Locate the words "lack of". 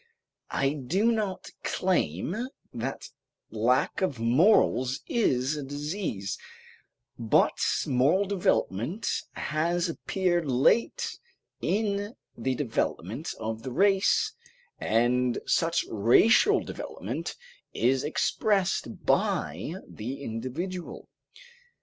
3.51-4.19